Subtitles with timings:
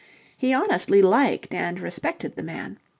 [0.35, 2.79] He honestly liked and respected the man.